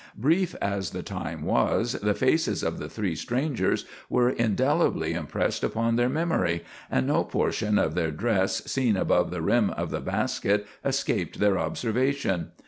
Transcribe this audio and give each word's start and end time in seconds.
"]Brief 0.17 0.55
as 0.63 0.89
the 0.89 1.03
time 1.03 1.43
was, 1.45 1.91
the 1.91 2.15
faces 2.15 2.63
of 2.63 2.79
the 2.79 2.89
three 2.89 3.13
strangers 3.13 3.85
were 4.09 4.31
indelibly 4.31 5.13
impressed 5.13 5.63
upon 5.63 5.95
their 5.95 6.09
memory, 6.09 6.63
and 6.89 7.05
no 7.05 7.23
portion 7.23 7.77
of 7.77 7.93
their 7.93 8.09
dress 8.09 8.63
seen 8.65 8.97
above 8.97 9.29
the 9.29 9.43
rim 9.43 9.69
of 9.69 9.91
the 9.91 10.01
basket 10.01 10.65
escaped 10.83 11.37
their 11.39 11.59
observation. 11.59 12.49